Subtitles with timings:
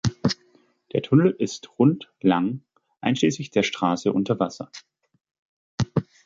[0.93, 2.63] Der Tunnel ist rund lang,
[3.01, 4.71] einschließlich der Straße unter Wasser.